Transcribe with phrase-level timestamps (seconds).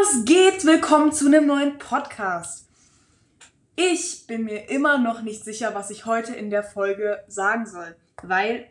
[0.00, 0.64] Was geht?
[0.64, 2.68] Willkommen zu einem neuen Podcast.
[3.74, 7.96] Ich bin mir immer noch nicht sicher, was ich heute in der Folge sagen soll,
[8.22, 8.70] weil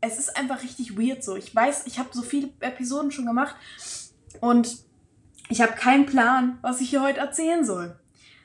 [0.00, 1.34] es ist einfach richtig weird so.
[1.34, 3.56] Ich weiß, ich habe so viele Episoden schon gemacht
[4.40, 4.76] und
[5.48, 7.98] ich habe keinen Plan, was ich hier heute erzählen soll.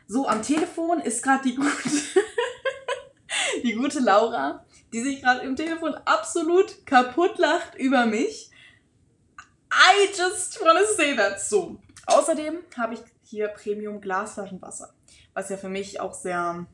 [0.08, 1.70] So, am Telefon ist gerade die gute,
[3.64, 8.50] die gute Laura, die sich gerade im Telefon absolut kaputt lacht über mich.
[9.72, 11.40] I just wanna say that.
[11.40, 11.78] So,
[12.10, 14.94] außerdem habe ich hier Premium Glasflaschenwasser,
[15.34, 16.66] was ja für mich auch sehr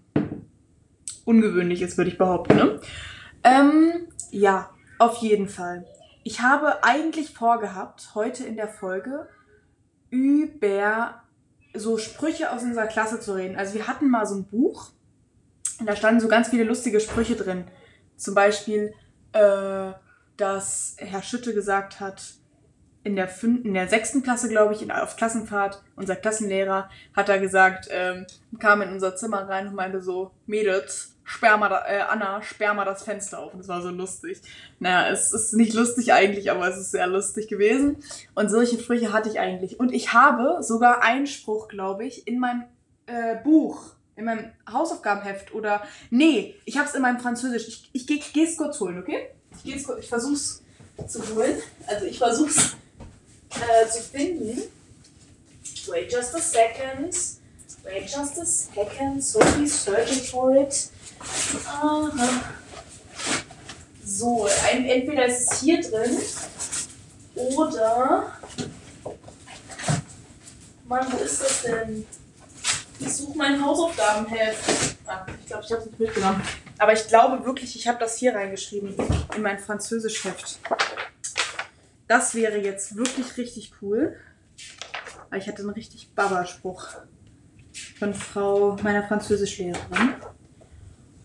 [1.25, 2.55] ungewöhnlich ist, würde ich behaupten.
[2.55, 2.79] Ne?
[3.43, 5.85] Ähm, ja, auf jeden Fall.
[6.23, 9.27] Ich habe eigentlich vorgehabt, heute in der Folge
[10.09, 11.21] über
[11.73, 13.57] so Sprüche aus unserer Klasse zu reden.
[13.57, 14.91] Also wir hatten mal so ein Buch
[15.79, 17.65] und da standen so ganz viele lustige Sprüche drin.
[18.15, 18.93] Zum Beispiel,
[19.33, 19.91] äh,
[20.37, 22.23] dass Herr Schütte gesagt hat,
[23.05, 27.29] in der, fünften, in der sechsten Klasse, glaube ich, in, auf Klassenfahrt, unser Klassenlehrer hat
[27.29, 28.25] da gesagt, ähm,
[28.59, 32.73] kam in unser Zimmer rein und meinte so, Mädels, sperr mal, da, äh, Anna, sperr
[32.73, 33.53] mal das Fenster auf.
[33.53, 34.41] Und das war so lustig.
[34.79, 37.97] Naja, es ist nicht lustig eigentlich, aber es ist sehr lustig gewesen.
[38.33, 39.79] Und solche Sprüche hatte ich eigentlich.
[39.79, 42.63] Und ich habe sogar einen Spruch, glaube ich, in meinem
[43.05, 47.67] äh, Buch, in meinem Hausaufgabenheft oder, nee, ich habe es in meinem Französisch.
[47.67, 49.29] Ich, ich, ich gehe es kurz holen, okay?
[49.63, 50.63] Ich kurz, ich versuch's
[51.07, 51.57] zu holen.
[51.85, 52.75] Also ich versuch's
[53.61, 54.61] äh, zu finden.
[55.87, 57.15] Wait just a second.
[57.83, 59.23] Wait just a second.
[59.23, 60.89] Sophie's searching for it.
[61.67, 62.11] Aha.
[64.03, 66.17] So, entweder ist es hier drin
[67.35, 68.33] oder.
[70.87, 72.05] Mann, wo ist das denn?
[72.99, 74.95] Ich suche mein Hausaufgabenheft.
[75.05, 76.41] Ah, ich glaube, ich habe es nicht mitgenommen.
[76.77, 78.95] Aber ich glaube wirklich, ich habe das hier reingeschrieben
[79.35, 80.59] in mein Französischheft.
[82.07, 84.15] Das wäre jetzt wirklich richtig cool.
[85.29, 86.87] Weil ich hatte einen richtig Baba-Spruch
[87.99, 90.13] von Frau meiner Französischlehrerin.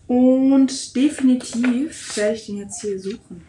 [0.07, 3.47] Und definitiv werde ich den jetzt hier suchen.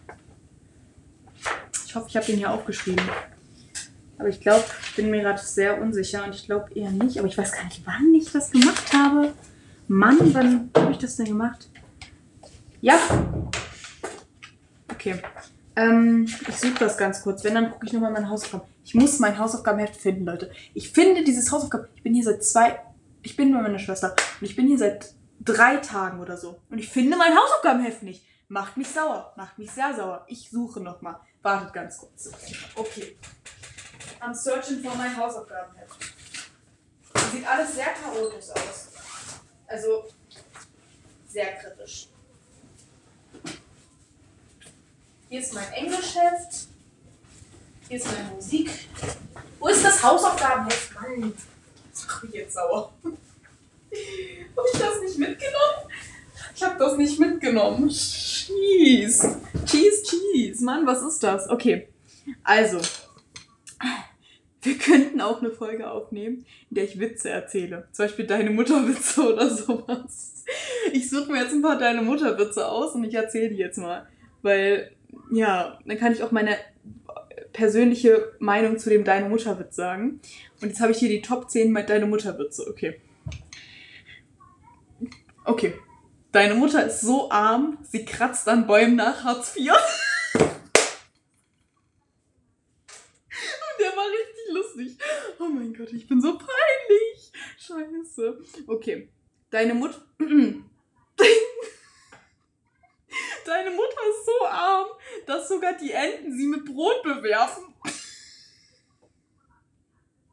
[1.85, 3.03] Ich hoffe, ich habe den hier aufgeschrieben.
[4.17, 7.17] Aber ich glaube, ich bin mir gerade sehr unsicher und ich glaube eher nicht.
[7.17, 9.34] Aber ich weiß gar nicht, wann ich das gemacht habe.
[9.88, 11.67] Mann, wann habe ich das denn gemacht?
[12.81, 13.00] Ja.
[14.91, 15.19] Okay.
[15.75, 17.43] Ähm, ich suche das ganz kurz.
[17.43, 18.65] Wenn, dann gucke ich nochmal mein Hausaufgaben.
[18.83, 20.51] Ich muss mein Hausaufgabenheft finden, Leute.
[20.73, 21.87] Ich finde dieses Hausaufgaben.
[21.95, 22.81] Ich bin hier seit zwei.
[23.21, 24.15] Ich bin bei meiner Schwester.
[24.39, 26.59] Und ich bin hier seit drei Tagen oder so.
[26.69, 28.25] Und ich finde mein Hausaufgabenheft nicht.
[28.47, 29.33] Macht mich sauer.
[29.37, 30.25] Macht mich sehr sauer.
[30.27, 31.19] Ich suche nochmal.
[31.41, 32.29] Wartet ganz kurz.
[32.75, 33.15] Okay.
[34.19, 35.95] I'm searching for my Hausaufgabenheft.
[37.31, 38.89] Sieht alles sehr chaotisch aus.
[39.67, 40.05] Also
[41.27, 42.10] sehr kritisch.
[45.31, 46.67] Hier ist mein Englischheft.
[47.87, 48.69] Hier ist meine Musik.
[49.61, 50.93] Wo ist das Hausaufgabenheft?
[50.93, 51.33] Mann,
[51.89, 52.91] das macht mich jetzt sauer.
[53.03, 55.89] Habe ich das nicht mitgenommen?
[56.53, 57.87] Ich habe das nicht mitgenommen.
[57.87, 59.39] Cheese.
[59.65, 60.65] Cheese, Cheese.
[60.65, 61.49] Mann, was ist das?
[61.49, 61.87] Okay.
[62.43, 62.81] Also,
[64.63, 67.87] wir könnten auch eine Folge aufnehmen, in der ich Witze erzähle.
[67.93, 70.43] Zum Beispiel deine Mutterwitze oder sowas.
[70.91, 74.09] Ich suche mir jetzt ein paar deine Mutterwitze aus und ich erzähle die jetzt mal.
[74.41, 74.91] Weil,
[75.31, 76.57] ja, dann kann ich auch meine
[77.53, 80.21] persönliche Meinung zu dem Deine Mutterwitz sagen.
[80.61, 82.67] Und jetzt habe ich hier die Top 10 mit Deine Mutterwitze.
[82.69, 83.01] Okay.
[85.45, 85.73] Okay.
[86.31, 89.73] Deine Mutter ist so arm, sie kratzt an Bäumen nach Hartz IV.
[90.33, 90.47] Und
[93.79, 94.97] der war richtig lustig.
[95.39, 97.33] Oh mein Gott, ich bin so peinlich.
[97.57, 98.39] Scheiße.
[98.67, 99.09] Okay.
[99.49, 100.01] Deine Mutter.
[103.46, 104.88] Deine Mutter ist so arm,
[105.25, 107.63] dass sogar die Enten sie mit Brot bewerfen.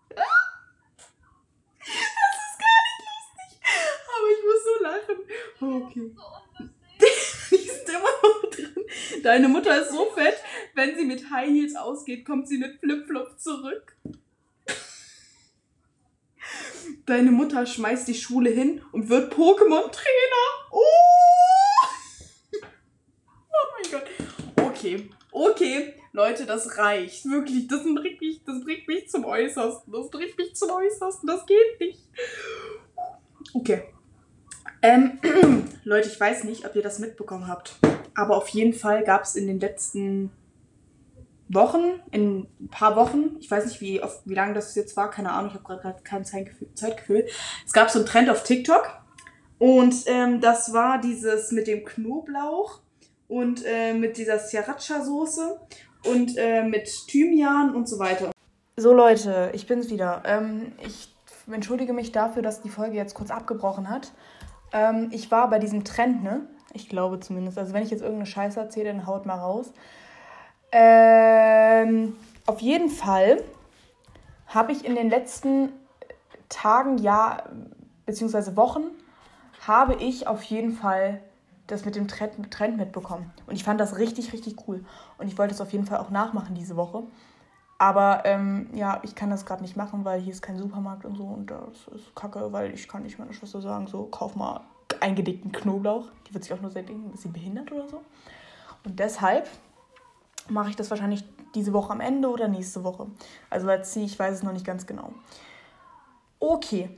[0.08, 0.26] Das
[2.44, 3.50] ist gar nicht lustig.
[4.14, 5.18] Aber ich muss so lachen.
[5.60, 6.06] Okay.
[7.50, 9.22] Die sind immer noch drin.
[9.22, 10.36] Deine Mutter ist so fett,
[10.74, 13.96] wenn sie mit High Heels ausgeht, kommt sie mit Flipflop zurück.
[17.06, 20.44] Deine Mutter schmeißt die Schule hin und wird Pokémon-Trainer.
[20.70, 20.82] Oh!
[23.50, 24.67] oh mein Gott.
[24.78, 27.24] Okay, okay, Leute, das reicht.
[27.24, 29.92] Wirklich, das bringt mich, das bringt mich zum Äußersten.
[29.92, 31.26] Das bringt mich zum Äußersten.
[31.26, 32.00] Das geht nicht.
[33.54, 33.82] Okay.
[34.80, 35.18] Ähm,
[35.82, 37.74] Leute, ich weiß nicht, ob ihr das mitbekommen habt.
[38.14, 40.30] Aber auf jeden Fall gab es in den letzten
[41.48, 45.32] Wochen, in ein paar Wochen, ich weiß nicht, wie, wie lange das jetzt war, keine
[45.32, 47.26] Ahnung, ich habe gerade kein Zeitgefühl, Zeitgefühl.
[47.66, 48.88] Es gab so einen Trend auf TikTok.
[49.58, 52.80] Und ähm, das war dieses mit dem Knoblauch
[53.28, 55.58] und äh, mit dieser Sriracha-Soße
[56.04, 58.30] und äh, mit Thymian und so weiter.
[58.76, 60.22] So Leute, ich bin's wieder.
[60.24, 61.14] Ähm, ich
[61.50, 64.12] entschuldige mich dafür, dass die Folge jetzt kurz abgebrochen hat.
[64.72, 66.46] Ähm, ich war bei diesem Trend, ne?
[66.72, 67.58] Ich glaube zumindest.
[67.58, 69.72] Also wenn ich jetzt irgendeine Scheiße erzähle, dann haut mal raus.
[70.70, 72.16] Ähm,
[72.46, 73.42] auf jeden Fall
[74.46, 75.72] habe ich in den letzten
[76.48, 77.42] Tagen, ja,
[78.06, 78.84] beziehungsweise Wochen,
[79.66, 81.20] habe ich auf jeden Fall
[81.68, 83.30] das mit dem Trend, mitbekommen.
[83.46, 84.84] Und ich fand das richtig, richtig cool.
[85.18, 87.04] Und ich wollte es auf jeden Fall auch nachmachen diese Woche.
[87.78, 91.16] Aber ähm, ja, ich kann das gerade nicht machen, weil hier ist kein Supermarkt und
[91.16, 94.62] so und das ist kacke, weil ich kann nicht meiner Schwester sagen, so kauf mal
[94.98, 96.06] eingedickten Knoblauch.
[96.26, 98.02] Die wird sich auch nur sehr denken, ist sie behindert oder so.
[98.84, 99.48] Und deshalb
[100.48, 101.22] mache ich das wahrscheinlich
[101.54, 103.06] diese Woche am Ende oder nächste Woche.
[103.48, 105.12] Also let's see, ich weiß es noch nicht ganz genau.
[106.40, 106.90] Okay,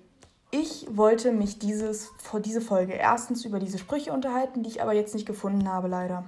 [0.50, 4.92] ich wollte mich dieses, vor diese Folge erstens über diese Sprüche unterhalten, die ich aber
[4.92, 6.24] jetzt nicht gefunden habe, leider.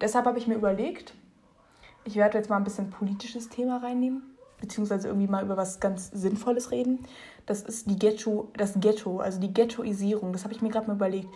[0.00, 1.14] Deshalb habe ich mir überlegt,
[2.04, 4.22] ich werde jetzt mal ein bisschen politisches Thema reinnehmen,
[4.60, 7.00] beziehungsweise irgendwie mal über was ganz Sinnvolles reden.
[7.46, 10.32] Das ist die Ghetto, das Ghetto, also die Ghettoisierung.
[10.32, 11.28] Das habe ich mir gerade mal überlegt.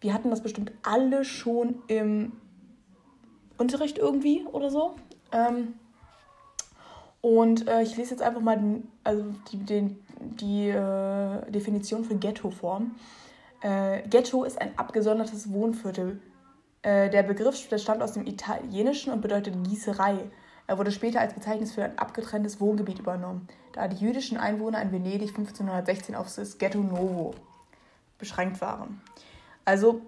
[0.00, 2.32] Wir hatten das bestimmt alle schon im
[3.58, 4.94] Unterricht irgendwie oder so.
[5.32, 5.74] Ähm,
[7.20, 12.50] und äh, ich lese jetzt einfach mal den, also den, die äh, Definition für Ghetto
[12.50, 12.82] vor.
[13.60, 16.20] Äh, Ghetto ist ein abgesondertes Wohnviertel
[16.86, 20.18] äh, der Begriff stammt aus dem Italienischen und bedeutet Gießerei.
[20.68, 24.92] Er wurde später als Bezeichnung für ein abgetrenntes Wohngebiet übernommen, da die jüdischen Einwohner in
[24.92, 27.34] Venedig 1516 auf das Ghetto Novo
[28.18, 29.00] beschränkt waren.
[29.64, 30.00] Also,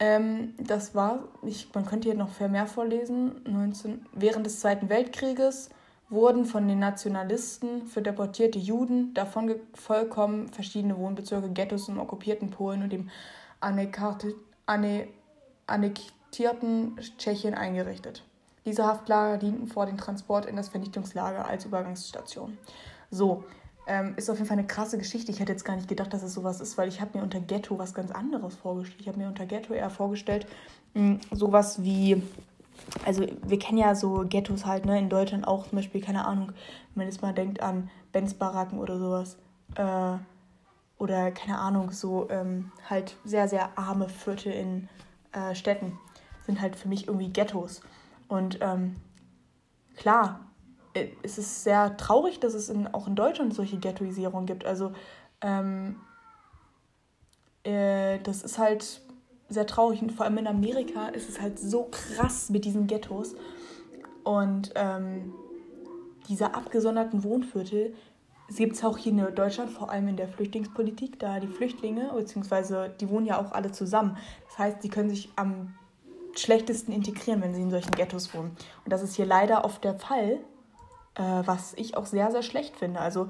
[0.00, 4.88] ähm, das war, ich, man könnte hier noch viel mehr vorlesen, 19, während des Zweiten
[4.88, 5.70] Weltkrieges
[6.10, 12.82] wurden von den Nationalisten für deportierte Juden davon vollkommen verschiedene Wohnbezirke, Ghettos im okkupierten Polen
[12.82, 13.10] und dem
[15.66, 18.24] annektierten Tschechien eingerichtet.
[18.64, 22.58] Diese Haftlager dienten vor dem Transport in das Vernichtungslager als Übergangsstation.
[23.10, 23.44] So,
[23.86, 25.32] ähm, ist auf jeden Fall eine krasse Geschichte.
[25.32, 27.40] Ich hätte jetzt gar nicht gedacht, dass es sowas ist, weil ich habe mir unter
[27.40, 29.00] Ghetto was ganz anderes vorgestellt.
[29.00, 30.46] Ich habe mir unter Ghetto eher vorgestellt,
[30.92, 32.22] mh, hm, sowas wie,
[33.04, 36.48] also wir kennen ja so Ghettos halt, ne, in Deutschland auch zum Beispiel, keine Ahnung,
[36.94, 39.36] wenn man jetzt mal denkt an Benz-Baracken oder sowas.
[39.74, 40.18] Äh,
[40.98, 44.88] oder keine Ahnung, so ähm, halt sehr, sehr arme Viertel in
[45.32, 45.98] äh, Städten
[46.44, 47.82] sind halt für mich irgendwie Ghettos.
[48.26, 48.96] Und ähm,
[49.96, 50.40] klar,
[50.94, 54.64] äh, es ist sehr traurig, dass es in, auch in Deutschland solche Ghettoisierung gibt.
[54.64, 54.92] Also
[55.40, 55.96] ähm,
[57.64, 59.02] äh, das ist halt
[59.48, 63.34] sehr traurig und vor allem in Amerika ist es halt so krass mit diesen Ghettos.
[64.24, 65.32] Und ähm,
[66.28, 67.94] diese abgesonderten Wohnviertel
[68.56, 72.94] gibt es auch hier in Deutschland, vor allem in der Flüchtlingspolitik, da die Flüchtlinge, beziehungsweise
[73.00, 74.16] die wohnen ja auch alle zusammen.
[74.46, 75.74] Das heißt, sie können sich am
[76.36, 78.56] schlechtesten integrieren, wenn sie in solchen Ghettos wohnen.
[78.84, 80.38] Und das ist hier leider oft der Fall,
[81.14, 83.00] äh, was ich auch sehr, sehr schlecht finde.
[83.00, 83.28] Also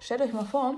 [0.00, 0.76] stellt euch mal vor,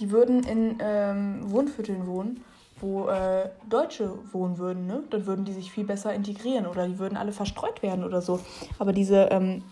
[0.00, 2.44] die würden in ähm, Wohnvierteln wohnen,
[2.80, 5.02] wo äh, Deutsche wohnen würden, ne?
[5.10, 8.40] dann würden die sich viel besser integrieren oder die würden alle verstreut werden oder so.
[8.78, 9.62] Aber diese ähm,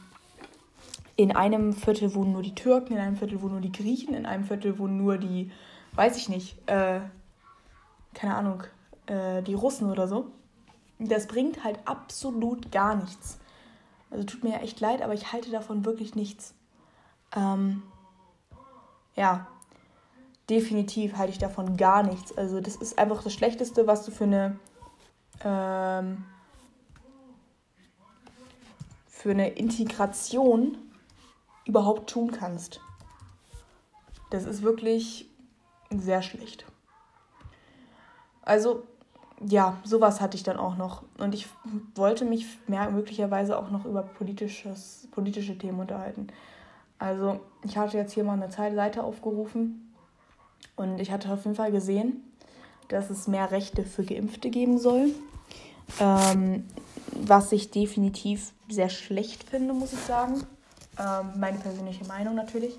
[1.16, 4.26] in einem Viertel wohnen nur die Türken, in einem Viertel wohnen nur die Griechen, in
[4.26, 5.50] einem Viertel wohnen nur die,
[5.94, 7.00] weiß ich nicht, äh,
[8.14, 8.64] keine Ahnung,
[9.06, 10.28] äh, die Russen oder so.
[10.98, 13.38] Das bringt halt absolut gar nichts.
[14.10, 16.54] Also tut mir ja echt leid, aber ich halte davon wirklich nichts.
[17.36, 17.82] Ähm,
[19.16, 19.46] ja,
[20.50, 22.36] definitiv halte ich davon gar nichts.
[22.36, 24.58] Also das ist einfach das Schlechteste, was du für eine
[25.42, 26.24] ähm,
[29.08, 30.76] für eine Integration
[31.64, 32.80] überhaupt tun kannst.
[34.30, 35.30] Das ist wirklich
[35.90, 36.66] sehr schlecht.
[38.42, 38.82] Also,
[39.40, 41.04] ja, sowas hatte ich dann auch noch.
[41.16, 41.48] Und ich
[41.94, 46.26] wollte mich mehr möglicherweise auch noch über politisches, politische Themen unterhalten.
[46.98, 49.93] Also, ich hatte jetzt hier mal eine Seite aufgerufen
[50.76, 52.22] und ich hatte auf jeden Fall gesehen,
[52.88, 55.14] dass es mehr Rechte für Geimpfte geben soll.
[56.00, 56.64] Ähm,
[57.12, 60.46] was ich definitiv sehr schlecht finde, muss ich sagen.
[60.98, 62.78] Ähm, meine persönliche Meinung natürlich.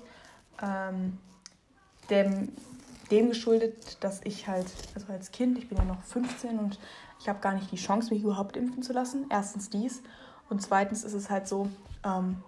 [0.62, 1.18] Ähm,
[2.10, 2.52] dem,
[3.10, 6.78] dem geschuldet, dass ich halt, also als Kind, ich bin ja noch 15 und
[7.20, 9.26] ich habe gar nicht die Chance, mich überhaupt impfen zu lassen.
[9.30, 10.02] Erstens dies.
[10.48, 11.68] Und zweitens ist es halt so,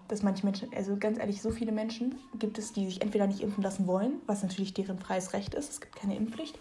[0.07, 3.41] dass manche Menschen, also ganz ehrlich, so viele Menschen gibt es, die sich entweder nicht
[3.41, 6.59] impfen lassen wollen, was natürlich deren freies Recht ist, es gibt keine Impfpflicht,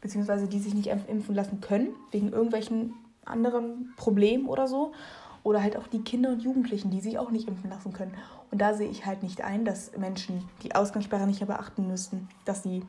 [0.00, 4.92] beziehungsweise die sich nicht impfen lassen können, wegen irgendwelchen anderen Problemen oder so.
[5.42, 8.12] Oder halt auch die Kinder und Jugendlichen, die sich auch nicht impfen lassen können.
[8.50, 12.28] Und da sehe ich halt nicht ein, dass Menschen die Ausgangssperre nicht mehr beachten müssten,
[12.44, 12.82] dass sie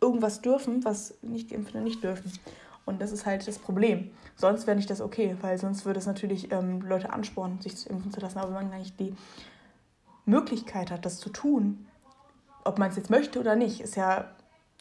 [0.00, 2.30] irgendwas dürfen, was nicht Geimpfte nicht dürfen.
[2.86, 4.12] Und das ist halt das Problem.
[4.36, 7.88] Sonst wäre nicht das okay, weil sonst würde es natürlich ähm, Leute anspornen, sich zu
[7.88, 8.38] impfen zu lassen.
[8.38, 9.14] Aber wenn man eigentlich die
[10.24, 11.86] Möglichkeit hat, das zu tun,
[12.64, 14.30] ob man es jetzt möchte oder nicht, ist ja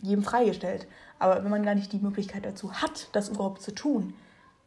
[0.01, 0.87] jedem freigestellt.
[1.17, 4.13] Aber wenn man gar nicht die Möglichkeit dazu hat, das überhaupt zu tun,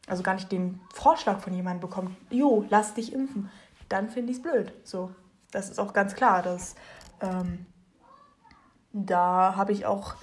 [0.08, 3.50] also gar nicht den Vorschlag von jemandem bekommt, jo, lass dich impfen,
[3.88, 4.72] dann finde ich es blöd.
[4.82, 5.10] So,
[5.52, 6.42] das ist auch ganz klar.
[6.42, 6.74] Dass,
[7.20, 7.66] ähm,
[8.92, 10.14] da habe ich auch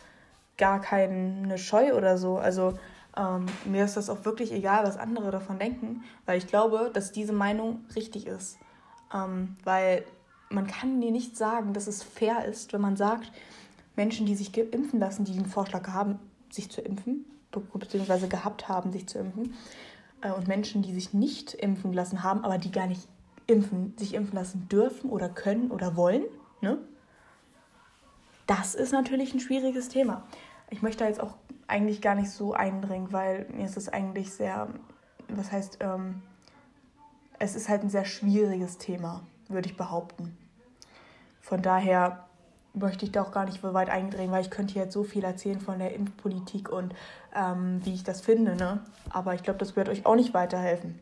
[0.57, 2.38] gar keine Scheu oder so.
[2.38, 2.77] Also
[3.17, 7.12] ähm, mir ist das auch wirklich egal, was andere davon denken, weil ich glaube, dass
[7.12, 8.57] diese Meinung richtig ist.
[9.13, 10.03] Ähm, weil
[10.50, 13.31] man kann mir nicht sagen, dass es fair ist, wenn man sagt,
[13.95, 16.19] Menschen, die sich impfen lassen, die den Vorschlag haben,
[16.50, 17.25] sich zu impfen,
[17.74, 19.53] beziehungsweise gehabt haben, sich zu impfen,
[20.22, 23.07] äh, und Menschen, die sich nicht impfen lassen haben, aber die gar nicht
[23.48, 26.24] impfen, sich impfen lassen dürfen oder können oder wollen,
[26.62, 26.77] ne?
[28.48, 30.24] Das ist natürlich ein schwieriges Thema.
[30.69, 31.36] Ich möchte da jetzt auch
[31.67, 34.67] eigentlich gar nicht so eindringen, weil mir ist es eigentlich sehr,
[35.27, 36.22] was heißt, ähm,
[37.39, 40.38] es ist halt ein sehr schwieriges Thema, würde ich behaupten.
[41.41, 42.25] Von daher
[42.74, 45.24] möchte ich da auch gar nicht so weit eindringen, weil ich könnte jetzt so viel
[45.24, 46.93] erzählen von der Impfpolitik und
[47.34, 48.55] ähm, wie ich das finde.
[48.55, 48.84] Ne?
[49.10, 51.00] Aber ich glaube, das wird euch auch nicht weiterhelfen.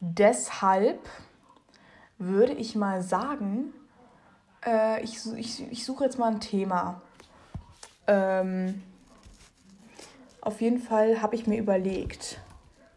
[0.00, 1.00] Deshalb
[2.18, 3.72] würde ich mal sagen,
[4.64, 7.02] äh, ich, ich, ich suche jetzt mal ein Thema.
[8.06, 8.82] Ähm,
[10.40, 12.40] auf jeden Fall habe ich mir überlegt,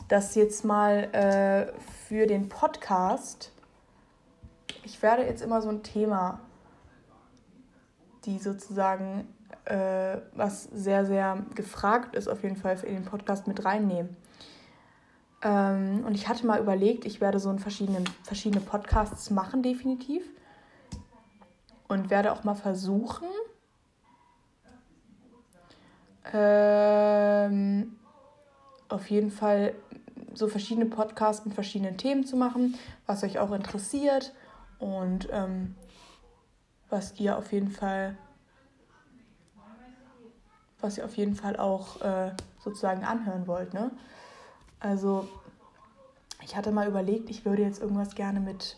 [0.08, 1.74] dass jetzt mal äh,
[2.08, 3.52] für den Podcast,
[4.84, 6.40] ich werde jetzt immer so ein Thema,
[8.26, 9.28] die sozusagen,
[9.66, 14.16] äh, was sehr, sehr gefragt ist, auf jeden Fall in den Podcast mit reinnehmen.
[15.44, 20.24] Ähm, und ich hatte mal überlegt, ich werde so ein verschiedene, verschiedene Podcasts machen, definitiv.
[21.88, 23.28] Und werde auch mal versuchen,
[26.34, 27.98] ähm,
[28.90, 29.74] auf jeden Fall
[30.34, 32.76] so verschiedene Podcasts mit verschiedenen Themen zu machen,
[33.06, 34.34] was euch auch interessiert
[34.80, 35.76] und ähm,
[36.90, 38.18] was ihr auf jeden Fall,
[40.80, 43.74] was ihr auf jeden Fall auch äh, sozusagen anhören wollt.
[43.74, 43.92] Ne?
[44.80, 45.28] Also
[46.44, 48.78] ich hatte mal überlegt, ich würde jetzt irgendwas gerne mit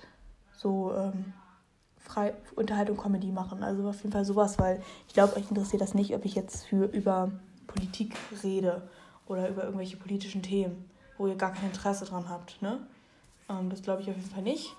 [0.55, 1.33] so ähm,
[2.03, 3.63] frei Unterhaltung Comedy machen.
[3.63, 6.65] Also auf jeden Fall sowas, weil ich glaube, euch interessiert das nicht, ob ich jetzt
[6.65, 7.31] für über
[7.67, 8.87] Politik rede
[9.25, 12.61] oder über irgendwelche politischen Themen, wo ihr gar kein Interesse dran habt.
[12.61, 12.79] Ne?
[13.49, 14.75] Ähm, das glaube ich auf jeden Fall nicht.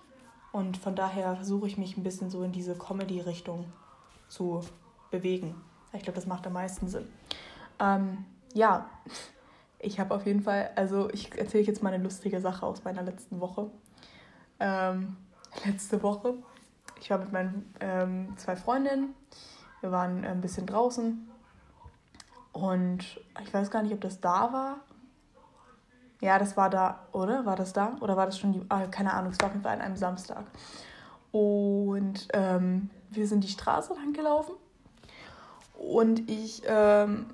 [0.53, 3.65] Und von daher versuche ich mich ein bisschen so in diese Comedy-Richtung
[4.29, 4.61] zu
[5.11, 5.55] bewegen.
[5.93, 7.09] Ich glaube, das macht am meisten Sinn.
[7.81, 8.89] Ähm, ja,
[9.79, 13.03] ich habe auf jeden Fall, also ich erzähle jetzt mal eine lustige Sache aus meiner
[13.03, 13.71] letzten Woche.
[14.61, 15.17] Ähm,
[15.65, 16.35] letzte Woche
[17.05, 19.15] ich war mit meinen ähm, zwei Freundinnen.
[19.83, 21.31] Wir waren ein bisschen draußen.
[22.53, 24.77] Und ich weiß gar nicht, ob das da war.
[26.23, 27.45] Ja, das war da, oder?
[27.45, 27.99] War das da?
[28.01, 28.63] Oder war das schon die.
[28.71, 30.47] Ah, keine Ahnung, es war auf jeden Fall an einem Samstag.
[31.31, 34.55] Und ähm, wir sind die Straße lang gelaufen.
[35.75, 37.27] Und ich ähm,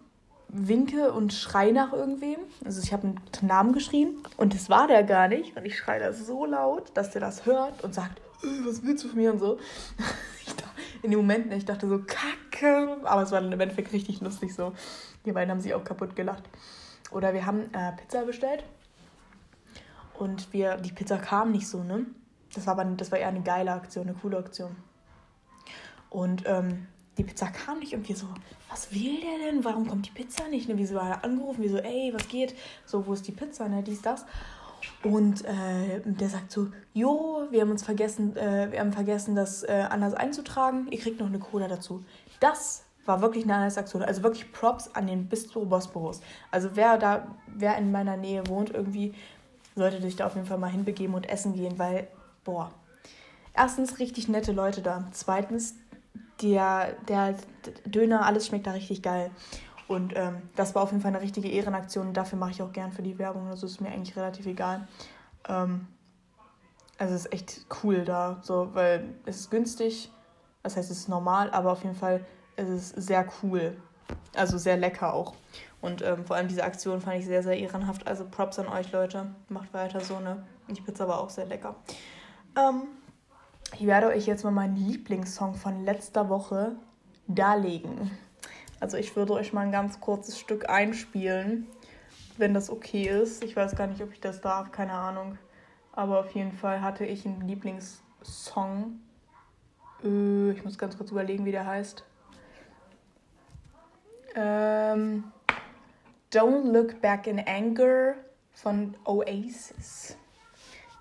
[0.48, 2.40] winke und schreie nach irgendwem.
[2.64, 5.56] Also ich habe einen Namen geschrien und das war der gar nicht.
[5.56, 9.04] Und ich schreie das so laut, dass der das hört und sagt, äh, was willst
[9.04, 9.58] du von mir und so.
[11.02, 12.98] in dem Moment, ich dachte so, kacke.
[13.04, 14.72] Aber es war im Endeffekt richtig lustig so.
[15.24, 16.44] Die beiden haben sich auch kaputt gelacht.
[17.10, 18.64] Oder wir haben äh, Pizza bestellt.
[20.14, 22.06] Und wir, die Pizza kam nicht so, ne?
[22.54, 24.76] Das war aber das war eher eine geile Aktion, eine coole Aktion.
[26.10, 28.26] Und ähm, die Pizza kam nicht irgendwie so,
[28.68, 29.64] was will der denn?
[29.64, 30.68] Warum kommt die Pizza nicht?
[30.68, 30.76] Ne?
[30.76, 32.54] Wie so angerufen, wie so, ey, was geht?
[32.84, 33.68] So, wo ist die Pizza?
[33.68, 33.82] Ne?
[33.82, 34.24] Dies, das.
[35.02, 39.62] Und äh, der sagt so, jo, wir haben uns vergessen, äh, wir haben vergessen, das
[39.62, 40.88] äh, anders einzutragen.
[40.90, 42.04] Ihr kriegt noch eine Cola dazu.
[42.40, 44.02] Das war wirklich eine andere Aktion.
[44.02, 46.20] Also wirklich Props an den Bistro Bosporus.
[46.50, 49.14] Also wer da, wer in meiner Nähe wohnt, irgendwie
[49.74, 52.08] sollte sich da auf jeden Fall mal hinbegeben und essen gehen, weil,
[52.44, 52.70] boah.
[53.54, 55.08] Erstens richtig nette Leute da.
[55.10, 55.74] Zweitens,
[56.40, 57.34] der, der
[57.84, 59.30] Döner, alles schmeckt da richtig geil.
[59.90, 62.70] Und ähm, das war auf jeden Fall eine richtige Ehrenaktion und dafür mache ich auch
[62.70, 63.48] gern für die Werbung.
[63.48, 64.86] Also ist mir eigentlich relativ egal.
[65.48, 65.88] Ähm,
[66.96, 70.12] also es ist echt cool da, so, weil es ist günstig.
[70.62, 73.76] Das heißt, es ist normal, aber auf jeden Fall ist es sehr cool.
[74.36, 75.34] Also sehr lecker auch.
[75.80, 78.06] Und ähm, vor allem diese Aktion fand ich sehr, sehr ehrenhaft.
[78.06, 79.34] Also Props an euch, Leute.
[79.48, 80.46] Macht weiter so, ne?
[80.68, 81.74] Die Pizza war auch sehr lecker.
[82.56, 82.82] Ähm,
[83.76, 86.76] ich werde euch jetzt mal meinen Lieblingssong von letzter Woche
[87.26, 88.12] darlegen.
[88.80, 91.66] Also ich würde euch mal ein ganz kurzes Stück einspielen,
[92.38, 93.44] wenn das okay ist.
[93.44, 95.38] Ich weiß gar nicht, ob ich das darf, keine Ahnung.
[95.92, 98.98] Aber auf jeden Fall hatte ich einen Lieblingssong.
[100.02, 102.04] Äh, ich muss ganz kurz überlegen, wie der heißt.
[104.34, 105.24] Ähm,
[106.32, 108.14] Don't Look Back in Anger
[108.52, 110.16] von Oasis.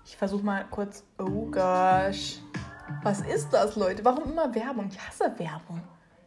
[0.04, 1.04] Ich versuche mal kurz.
[1.18, 2.40] Oh gosh.
[3.02, 4.04] Was ist das, Leute?
[4.04, 4.88] Warum immer Werbung?
[4.90, 5.80] Ich hasse Werbung.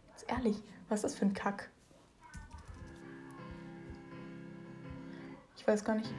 [0.09, 1.69] Ganz ehrlich, was ist das für ein Kack?
[5.57, 6.09] Ich weiß gar nicht.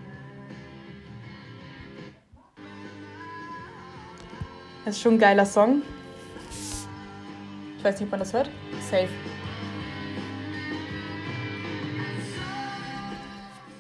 [4.85, 5.83] Das ist schon ein geiler Song.
[7.79, 8.51] Ich weiß nicht, ob man das hört.
[8.91, 9.09] Safe.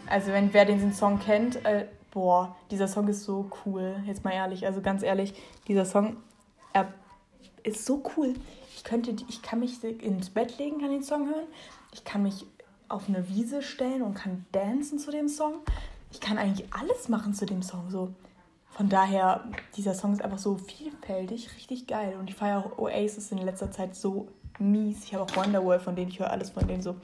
[0.06, 3.96] Also wenn wer den Song kennt, äh, boah, dieser Song ist so cool.
[4.06, 5.34] Jetzt mal ehrlich, also ganz ehrlich,
[5.66, 6.18] dieser Song,
[6.72, 6.92] er
[7.62, 8.34] ist so cool.
[8.74, 11.46] Ich könnte, ich kann mich ins Bett legen, kann den Song hören.
[11.92, 12.46] Ich kann mich
[12.88, 15.60] auf eine Wiese stellen und kann dancen zu dem Song.
[16.10, 17.90] Ich kann eigentlich alles machen zu dem Song.
[17.90, 18.12] So.
[18.70, 19.44] Von daher,
[19.76, 22.16] dieser Song ist einfach so vielfältig, richtig geil.
[22.18, 24.28] Und ich feiere auch Oasis in letzter Zeit so
[24.58, 25.04] mies.
[25.04, 26.96] Ich habe auch Wonderworld, von denen ich höre alles von denen so.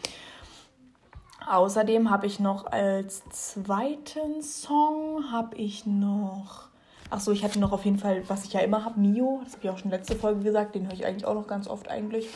[1.49, 6.70] Außerdem habe ich noch als zweiten Song habe ich noch
[7.11, 9.41] Ach so, ich hatte noch auf jeden Fall, was ich ja immer habe, Mio.
[9.45, 10.77] Das habe ich auch schon letzte Folge gesagt.
[10.77, 12.29] Den höre ich eigentlich auch noch ganz oft eigentlich.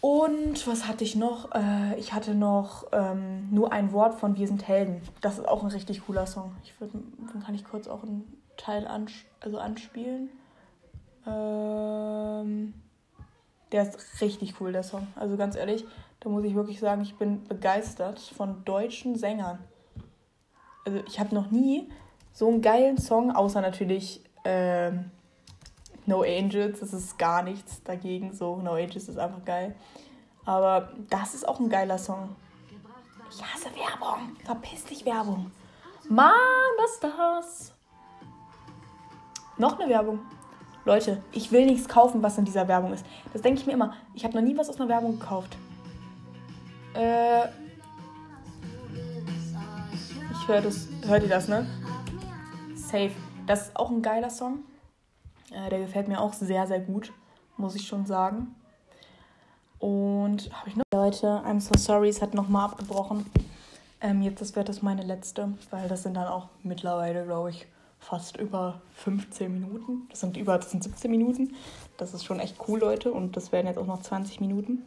[0.00, 1.52] Und was hatte ich noch?
[1.54, 5.00] Äh, ich hatte noch ähm, nur ein Wort von Wir sind Helden.
[5.20, 6.56] Das ist auch ein richtig cooler Song.
[6.64, 8.24] Ich würd, dann kann ich kurz auch einen
[8.56, 10.28] Teil ans also anspielen.
[11.26, 12.74] Ähm,
[13.72, 15.06] der ist richtig cool, der Song.
[15.16, 15.84] Also ganz ehrlich,
[16.20, 19.58] da muss ich wirklich sagen, ich bin begeistert von deutschen Sängern.
[20.84, 21.88] Also ich habe noch nie
[22.36, 25.10] so einen geilen Song, außer natürlich ähm,
[26.04, 28.34] No Angels, das ist gar nichts dagegen.
[28.34, 29.74] So, No Angels ist einfach geil.
[30.44, 32.36] Aber das ist auch ein geiler Song.
[33.30, 34.36] Ich hasse Werbung.
[34.44, 35.50] Verpiss dich, Werbung.
[36.10, 36.34] Mann,
[36.76, 37.72] was ist das?
[39.56, 40.18] Noch eine Werbung.
[40.84, 43.06] Leute, ich will nichts kaufen, was in dieser Werbung ist.
[43.32, 43.94] Das denke ich mir immer.
[44.14, 45.56] Ich habe noch nie was aus einer Werbung gekauft.
[46.92, 47.46] Äh.
[50.32, 50.86] Ich höre das.
[51.06, 51.66] Hört ihr das, ne?
[52.96, 53.12] Safe.
[53.46, 54.60] Das ist auch ein geiler Song.
[55.50, 57.12] Äh, der gefällt mir auch sehr, sehr gut,
[57.58, 58.54] muss ich schon sagen.
[59.78, 60.84] Und habe ich noch.
[60.94, 63.26] Leute, I'm so sorry, es hat nochmal abgebrochen.
[64.00, 67.66] Ähm, jetzt das wird das meine letzte, weil das sind dann auch mittlerweile, glaube ich,
[68.00, 70.06] fast über 15 Minuten.
[70.08, 71.54] Das sind über, das sind 17 Minuten.
[71.98, 73.12] Das ist schon echt cool, Leute.
[73.12, 74.84] Und das werden jetzt auch noch 20 Minuten.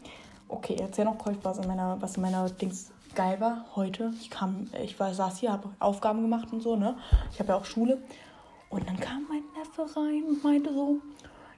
[0.48, 4.14] Okay, erzähl noch kurz, was in meiner, was in meiner Dings geil war heute.
[4.20, 6.96] Ich kam, ich war, saß hier, habe Aufgaben gemacht und so, ne?
[7.32, 8.02] Ich habe ja auch Schule.
[8.70, 10.98] Und dann kam mein Neffe rein und meinte so,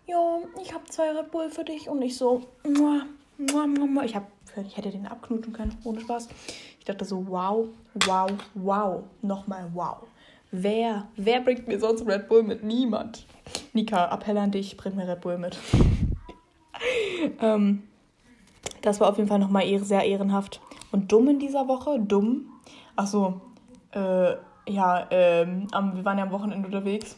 [0.07, 1.89] ja, ich habe zwei Red Bull für dich.
[1.89, 3.05] Und ich so, muah,
[3.37, 4.03] muah, muah.
[4.03, 4.27] ich, hab,
[4.65, 6.29] ich hätte den abknutschen können, ohne Spaß.
[6.79, 7.67] Ich dachte so, wow,
[8.05, 9.97] wow, wow, nochmal wow.
[10.51, 12.63] Wer, wer bringt mir sonst Red Bull mit?
[12.63, 13.25] Niemand.
[13.73, 15.57] Nika, Appell an dich, bring mir Red Bull mit.
[17.41, 17.83] ähm,
[18.81, 20.59] das war auf jeden Fall nochmal sehr ehrenhaft.
[20.91, 22.47] Und dumm in dieser Woche, dumm.
[22.95, 23.41] Ach so,
[23.91, 24.35] äh,
[24.67, 27.17] ja, ähm, wir waren ja am Wochenende unterwegs.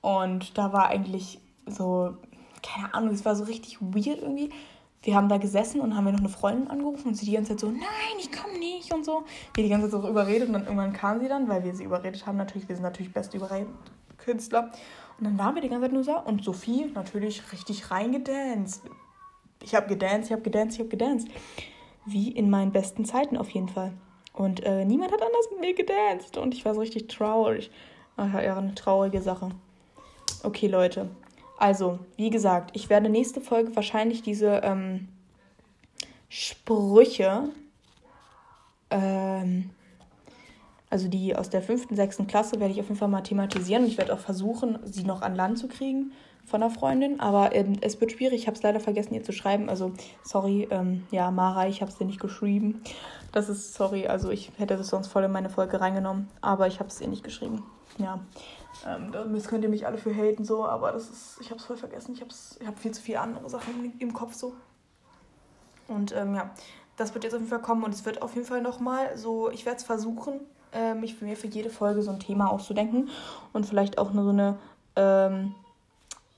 [0.00, 2.14] Und da war eigentlich so,
[2.62, 4.50] keine Ahnung, es war so richtig weird irgendwie.
[5.02, 7.52] Wir haben da gesessen und haben wir noch eine Freundin angerufen und sie die ganze
[7.52, 9.24] Zeit so, nein, ich komme nicht und so.
[9.54, 11.84] Wir die ganze Zeit so überredet und dann irgendwann kam sie dann, weil wir sie
[11.84, 12.38] überredet haben.
[12.38, 14.70] Natürlich, wir sind natürlich beste Überredkünstler.
[15.18, 18.82] Und dann waren wir die ganze Zeit nur so und Sophie natürlich richtig reingedanced
[19.64, 21.28] ich habe gedanced, ich habe gedanced, ich habe gedanced.
[22.06, 23.92] Wie in meinen besten Zeiten auf jeden Fall.
[24.32, 26.36] Und äh, niemand hat anders mit mir gedanced.
[26.36, 27.70] Und ich war so richtig traurig.
[28.16, 29.50] Ach ja, eine traurige Sache.
[30.42, 31.10] Okay, Leute.
[31.56, 35.08] Also, wie gesagt, ich werde nächste Folge wahrscheinlich diese ähm,
[36.28, 37.50] Sprüche,
[38.90, 39.70] ähm,
[40.94, 43.82] also die aus der fünften, sechsten Klasse, werde ich auf jeden Fall mal thematisieren.
[43.82, 46.12] Und ich werde auch versuchen, sie noch an Land zu kriegen
[46.46, 48.42] von einer Freundin, aber ähm, es wird schwierig.
[48.42, 49.68] Ich habe es leider vergessen, ihr zu schreiben.
[49.68, 52.80] Also, sorry, ähm, ja, Mara, ich habe es dir nicht geschrieben.
[53.32, 56.78] Das ist, sorry, also ich hätte das sonst voll in meine Folge reingenommen, aber ich
[56.78, 57.64] habe es ihr nicht geschrieben.
[57.98, 58.20] Ja,
[58.86, 61.66] ähm, das könnt ihr mich alle für haten, so, aber das ist, ich habe es
[61.66, 62.12] voll vergessen.
[62.14, 62.30] Ich habe
[62.60, 64.52] ich hab viel zu viele andere Sachen im, im Kopf, so.
[65.88, 66.52] Und ähm, ja,
[66.96, 69.50] das wird jetzt auf jeden Fall kommen und es wird auf jeden Fall nochmal so,
[69.50, 70.38] ich werde es versuchen,
[70.74, 73.08] äh, mich für mir für jede Folge so ein Thema auszudenken
[73.52, 74.58] und vielleicht auch nur so eine,
[74.96, 75.54] ähm,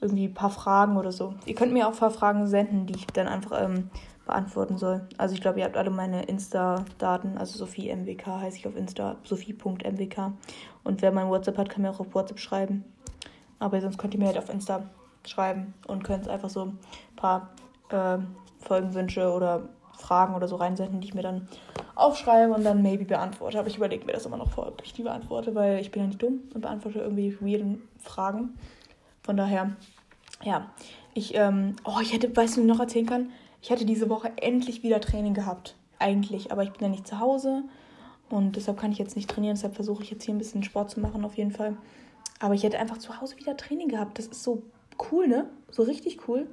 [0.01, 1.35] irgendwie ein paar Fragen oder so.
[1.46, 3.90] Ihr könnt mir auch ein paar Fragen senden, die ich dann einfach ähm,
[4.27, 5.09] beantworten soll.
[5.16, 9.16] Also ich glaube, ihr habt alle meine Insta-Daten, also Sophie MWK heiße ich auf Insta,
[9.25, 10.33] sophie.mwk.
[10.85, 12.85] Und wer mein WhatsApp hat, kann mir auch auf WhatsApp schreiben.
[13.59, 14.83] Aber sonst könnt ihr mir halt auf Insta
[15.25, 16.79] schreiben und könnt einfach so ein
[17.16, 17.51] paar
[17.88, 18.18] äh,
[18.61, 19.62] Folgenwünsche oder
[19.96, 21.49] Fragen oder so reinsenden, die ich mir dann
[21.96, 23.59] aufschreibe und dann maybe beantworte.
[23.59, 26.02] Aber ich überlege mir das immer noch vor, ob ich die beantworte, weil ich bin
[26.02, 28.56] ja nicht dumm und beantworte irgendwie weirden Fragen.
[29.22, 29.72] Von daher,
[30.44, 30.70] ja,
[31.14, 33.30] ich, ähm, oh, ich hätte, weißt du, noch erzählen kann?
[33.62, 35.74] Ich hätte diese Woche endlich wieder Training gehabt.
[35.98, 37.64] Eigentlich, aber ich bin ja nicht zu Hause
[38.28, 39.56] und deshalb kann ich jetzt nicht trainieren.
[39.56, 41.76] Deshalb versuche ich jetzt hier ein bisschen Sport zu machen, auf jeden Fall.
[42.38, 44.18] Aber ich hätte einfach zu Hause wieder Training gehabt.
[44.18, 44.62] Das ist so
[45.11, 45.48] cool, ne?
[45.70, 46.46] So richtig cool.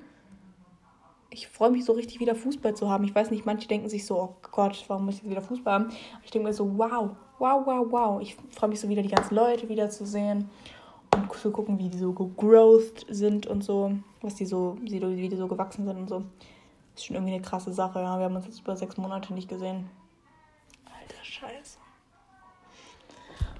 [1.33, 3.03] Ich freue mich so richtig wieder Fußball zu haben.
[3.05, 5.73] Ich weiß nicht, manche denken sich so, oh Gott, warum muss ich jetzt wieder Fußball
[5.73, 5.89] haben?
[6.23, 8.21] Ich denke mir so, wow, wow, wow, wow.
[8.21, 10.47] Ich freue mich so wieder, die ganzen Leute wiederzusehen
[11.15, 15.35] und zu gucken, wie die so gegrowthed sind und so, was die so, wie die
[15.35, 16.23] so gewachsen sind und so.
[16.95, 18.19] Ist schon irgendwie eine krasse Sache, ja.
[18.19, 19.89] Wir haben uns jetzt über sechs Monate nicht gesehen.
[20.85, 21.79] Alter Scheiße.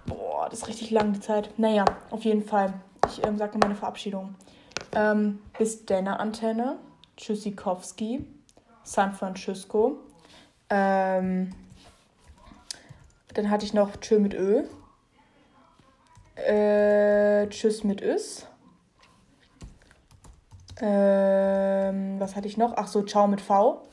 [0.05, 1.51] Boah, das ist richtig lang die Zeit.
[1.57, 2.75] Naja, auf jeden Fall.
[3.07, 4.35] Ich ähm, sage meine Verabschiedung.
[4.95, 6.77] Ähm, bis deine Antenne.
[7.17, 8.25] Tschüssikowski.
[8.83, 9.99] San Francisco.
[10.69, 11.53] Ähm,
[13.33, 14.63] dann hatte ich noch Tschö mit Ö.
[16.35, 18.47] Äh, tschüss mit Ös.
[20.81, 22.73] Ähm, was hatte ich noch?
[22.75, 23.87] Ach so, ciao mit V.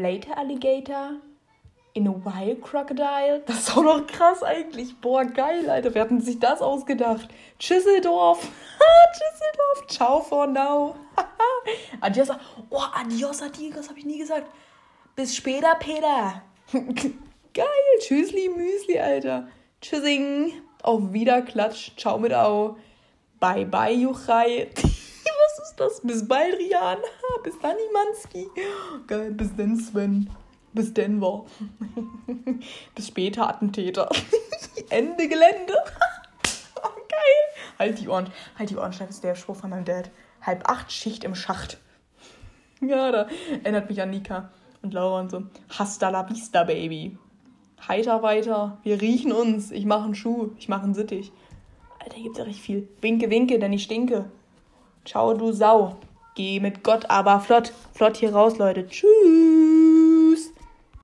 [0.00, 1.16] later, Alligator.
[1.94, 3.42] In a while, Crocodile.
[3.46, 5.00] Das ist auch noch krass eigentlich.
[5.00, 5.94] Boah, geil, Alter.
[5.94, 7.28] Wer hat sich das ausgedacht?
[7.58, 8.40] Tschüsseldorf.
[9.12, 9.86] Tschüsseldorf.
[9.88, 10.94] Ciao for now.
[12.00, 12.28] adios.
[12.70, 14.46] Oh, adios, adios, habe ich nie gesagt.
[15.16, 16.42] Bis später, Peter.
[17.52, 17.66] geil.
[18.00, 19.48] Tschüssli, Müsli, Alter.
[19.80, 20.52] Tschüssing.
[20.82, 21.92] Auf Wiederklatsch.
[21.96, 22.76] Ciao mit Au.
[23.40, 24.68] Bye, bye, Juchai.
[25.78, 26.00] Das?
[26.00, 26.98] Bis bald, Rian.
[27.44, 28.48] Bis dann, Imanski.
[29.06, 30.28] Geil, bis dann, Sven.
[30.72, 31.46] Bis Denver.
[32.96, 34.08] Bis später, Attentäter.
[34.90, 35.74] Ende Gelände.
[36.82, 37.78] oh, geil.
[37.78, 38.30] Halt die Ohren.
[38.58, 40.10] Halt die Ohren, das ist der Spruch von meinem Dad.
[40.42, 41.78] Halb acht Schicht im Schacht.
[42.80, 43.28] Ja, da
[43.62, 44.50] erinnert mich an Nika
[44.82, 45.44] und Laura und so.
[45.68, 47.16] Hasta la vista, Baby.
[47.86, 48.78] Heiter weiter.
[48.82, 49.70] Wir riechen uns.
[49.70, 50.50] Ich mache einen Schuh.
[50.58, 51.30] Ich mache einen Sittich.
[52.00, 52.88] Alter, gibt's ja richtig viel.
[53.00, 54.30] Winke, winke, denn ich stinke.
[55.08, 55.96] Ciao, du Sau.
[56.34, 57.72] Geh mit Gott, aber flott.
[57.94, 58.86] Flott hier raus, Leute.
[58.86, 59.87] Tschüss.